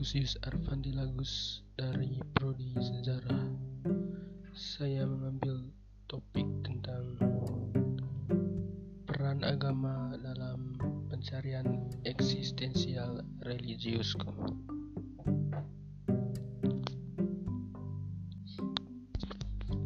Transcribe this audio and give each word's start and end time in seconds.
Gusius 0.00 0.32
Arfandi 0.48 0.96
Lagus 0.96 1.60
dari 1.76 2.16
Prodi 2.32 2.72
Sejarah. 2.72 3.52
Saya 4.56 5.04
mengambil 5.04 5.68
topik 6.08 6.48
tentang 6.64 7.20
peran 9.04 9.44
agama 9.44 10.16
dalam 10.24 10.72
pencarian 11.12 11.84
eksistensial 12.08 13.20
religiusku. 13.44 14.32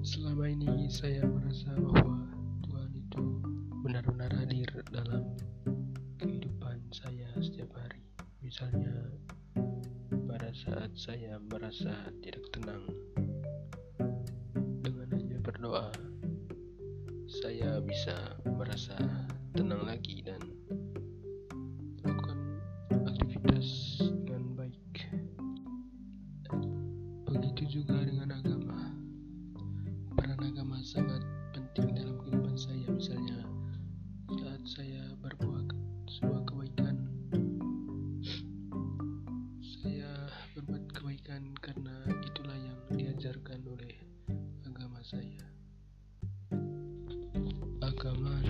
Selama 0.07 0.47
ini 0.47 0.87
saya 0.95 1.27
merasa 1.27 1.75
bahwa 1.75 2.23
Tuhan 2.71 2.91
itu 3.03 3.25
benar-benar 3.83 4.31
hadir 4.31 4.71
dalam 4.95 5.27
Misalnya 8.45 8.93
pada 10.29 10.53
saat 10.53 10.93
saya 10.93 11.41
merasa 11.49 12.13
tidak 12.21 12.45
tenang 12.53 12.85
dengan 14.85 15.09
hanya 15.17 15.41
berdoa 15.41 15.89
saya 17.25 17.81
bisa 17.81 18.37
merasa 18.45 18.95
tenang 19.57 19.83
lagi 19.89 20.21
dan 20.21 20.39
melakukan 22.05 22.39
aktivitas 23.09 23.99
dengan 24.29 24.55
baik. 24.55 25.09
Begitu 27.33 27.81
juga 27.81 28.05
dengan 28.05 28.29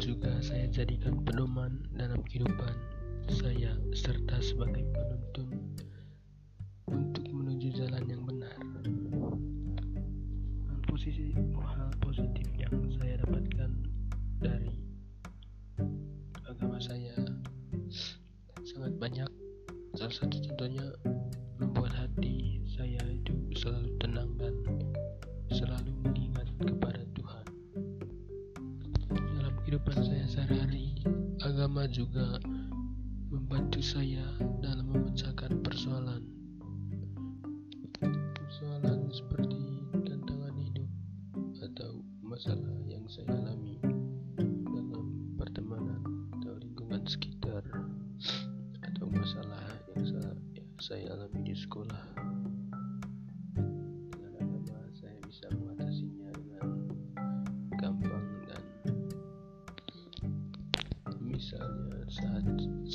juga 0.04 0.36
saya 0.44 0.68
jadikan 0.68 1.16
pedoman 1.24 1.80
dalam 1.96 2.20
kehidupan 2.28 2.76
saya 3.24 3.72
serta 3.96 4.36
sebagai 4.44 4.84
penuntun 4.92 5.48
untuk 6.92 7.24
menuju 7.32 7.72
jalan 7.72 8.04
yang 8.04 8.20
benar. 8.28 8.52
Hal 10.68 10.80
posisi 10.84 11.32
hal 11.56 11.88
positif 12.04 12.44
yang 12.52 12.76
saya 13.00 13.16
dapatkan 13.24 13.70
dari 14.44 14.76
agama 16.44 16.76
saya 16.76 17.16
sangat 18.60 18.92
banyak. 19.00 19.30
Salah 19.96 20.12
satu 20.12 20.36
contohnya 20.52 20.84
kehidupan 29.74 30.06
saya 30.06 30.26
sehari-hari, 30.30 30.94
agama 31.42 31.82
juga 31.90 32.38
membantu 33.26 33.82
saya 33.82 34.22
dalam 34.62 34.86
memecahkan 34.86 35.50
persoalan. 35.66 36.22
Persoalan 38.38 39.10
seperti 39.10 39.82
tantangan 40.06 40.54
hidup 40.62 40.86
atau 41.58 42.06
masalah 42.22 42.70
yang 42.86 43.02
saya 43.10 43.26
alami 43.34 43.82
dalam 44.62 45.34
pertemanan 45.42 46.06
atau 46.38 46.54
lingkungan 46.62 47.02
sekitar 47.10 47.66
atau 48.78 49.10
masalah 49.10 49.74
yang 49.90 50.06
saya, 50.06 50.30
yang 50.54 50.70
saya 50.78 51.04
alami 51.18 51.50
di 51.50 51.54
sekolah. 51.58 52.02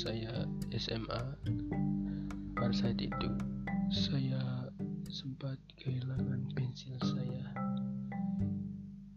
Saya 0.00 0.48
SMA 0.72 1.20
pada 2.56 2.72
saat 2.72 2.96
itu 2.96 3.28
saya 3.92 4.64
sempat 5.12 5.60
kehilangan 5.76 6.40
pensil 6.56 6.96
saya. 7.04 7.44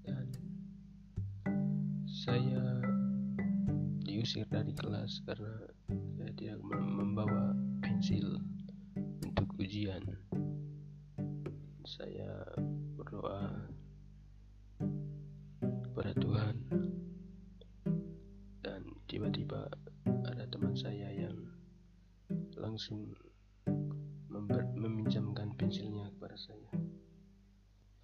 Dan 0.03 0.27
saya 2.03 2.83
diusir 4.03 4.43
dari 4.51 4.75
kelas 4.75 5.23
karena 5.23 5.55
saya 6.19 6.31
tidak 6.35 6.59
mem- 6.67 6.99
membawa 6.99 7.55
pensil 7.79 8.43
untuk 9.23 9.47
ujian. 9.63 10.03
Saya 11.87 12.43
berdoa 12.99 13.71
kepada 15.63 16.11
Tuhan 16.19 16.55
langsung 22.83 23.15
meminjamkan 24.75 25.55
pensilnya 25.55 26.11
kepada 26.19 26.35
saya. 26.35 26.67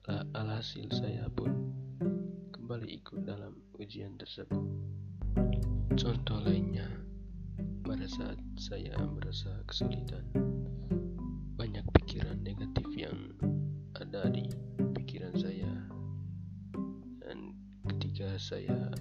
Al- 0.07 0.31
Alhasil 0.31 0.87
saya 0.95 1.27
pun 1.35 1.51
kembali 2.55 2.87
ikut 2.87 3.27
dalam 3.27 3.59
ujian 3.75 4.15
tersebut. 4.15 4.63
Contoh 5.99 6.39
lainnya, 6.47 6.87
pada 7.83 8.07
saat 8.07 8.39
saya 8.55 8.95
merasa 9.03 9.51
kesulitan, 9.67 10.23
banyak 11.59 11.83
pikiran 11.99 12.39
negatif 12.39 12.87
yang 12.95 13.35
ada 13.99 14.31
di 14.31 14.47
pikiran 14.95 15.35
saya, 15.35 15.91
dan 17.19 17.51
ketika 17.83 18.31
saya 18.39 18.95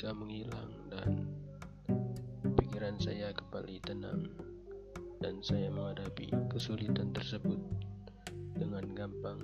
seketika 0.00 0.16
menghilang 0.16 0.72
dan 0.88 1.28
pikiran 2.56 2.96
saya 2.96 3.36
kembali 3.36 3.84
tenang 3.84 4.32
dan 5.20 5.44
saya 5.44 5.68
menghadapi 5.68 6.32
kesulitan 6.48 7.12
tersebut 7.12 7.60
dengan 8.56 8.80
gampang 8.96 9.36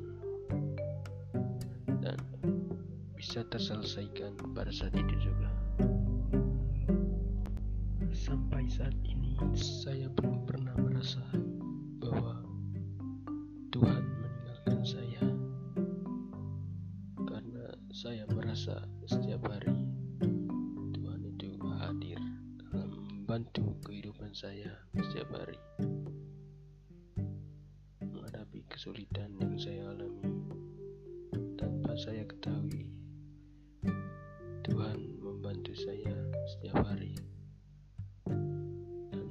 dan 2.01 2.17
bisa 3.21 3.45
terselesaikan 3.53 4.33
pada 4.57 4.73
saat 4.73 4.97
itu 4.97 5.29
juga. 5.29 5.53
Sampai 8.17 8.65
saat 8.73 8.97
ini 9.05 9.37
saya 9.53 10.09
belum 10.09 10.49
pernah 10.49 10.73
merasa 10.81 11.21
bahwa 12.01 12.41
Tuhan 13.77 14.09
meninggalkan 14.09 14.81
saya 14.89 15.25
karena 17.29 17.77
saya 17.93 18.25
merasa 18.33 18.81
membantu 23.37 23.77
kehidupan 23.85 24.33
saya 24.33 24.73
setiap 24.97 25.29
hari. 25.37 25.61
Menghadapi 28.01 28.65
kesulitan 28.65 29.29
yang 29.37 29.53
saya 29.61 29.93
alami 29.93 30.25
tanpa 31.61 31.93
saya 32.01 32.25
ketahui 32.25 32.89
Tuhan 34.65 35.21
membantu 35.21 35.77
saya 35.77 36.17
setiap 36.49 36.81
hari. 36.81 37.13
Dan 39.13 39.29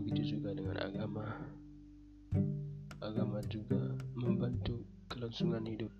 begitu 0.00 0.40
juga 0.40 0.56
dengan 0.56 0.80
agama. 0.80 1.36
Agama 3.04 3.44
juga 3.52 3.92
membantu 4.16 4.88
kelangsungan 5.12 5.68
hidup 5.68 5.92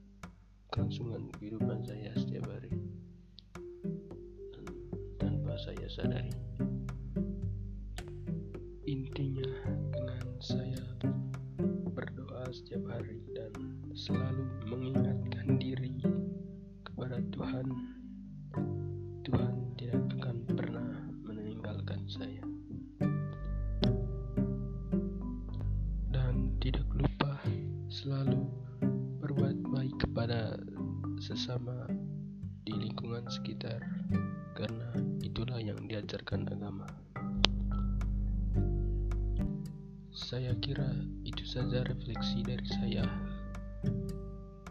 kelangsungan 0.72 1.28
kehidupan 1.36 1.84
saya 1.84 2.16
setiap 2.16 2.48
hari. 2.48 2.72
Dan 4.48 4.64
tanpa 5.20 5.60
saya 5.60 5.84
sadari 5.92 6.32
intinya 8.86 9.50
dengan 9.90 10.26
saya 10.38 10.78
berdoa 11.90 12.46
setiap 12.54 12.86
hari 12.86 13.18
dan 13.34 13.50
selalu 13.98 14.46
mengingatkan 14.70 15.58
diri 15.58 15.98
kepada 16.86 17.18
Tuhan. 17.34 17.66
Tuhan 19.26 19.54
tidak 19.74 20.06
akan 20.14 20.36
pernah 20.54 21.02
meninggalkan 21.26 22.06
saya. 22.06 22.46
Dan 26.14 26.54
tidak 26.62 26.86
lupa 26.94 27.42
selalu 27.90 28.46
berbuat 29.18 29.66
baik 29.66 29.98
kepada 29.98 30.54
sesama 31.18 31.90
di 32.62 32.70
lingkungan 32.70 33.26
sekitar 33.26 33.82
karena 34.54 34.94
itulah 35.26 35.58
yang 35.58 35.90
diajarkan 35.90 36.46
agama 36.54 36.86
saya 40.16 40.56
kira 40.64 40.88
itu 41.28 41.44
saja 41.44 41.84
refleksi 41.84 42.40
dari 42.40 42.64
saya. 42.80 43.04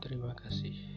Terima 0.02 0.34
kasih 0.42 0.95